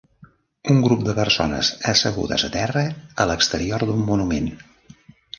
un 0.75 0.79
grup 0.85 1.01
de 1.07 1.13
persones 1.17 1.67
assegudes 1.91 2.45
a 2.47 2.49
terra 2.55 2.85
a 3.25 3.27
l'exterior 3.33 3.85
d'un 3.91 4.01
monument. 4.07 4.49